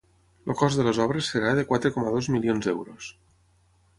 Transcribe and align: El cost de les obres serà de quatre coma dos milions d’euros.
El 0.51 0.55
cost 0.61 0.79
de 0.79 0.85
les 0.87 1.01
obres 1.03 1.29
serà 1.33 1.51
de 1.59 1.67
quatre 1.73 1.93
coma 1.97 2.15
dos 2.15 2.31
milions 2.37 2.69
d’euros. 2.69 3.13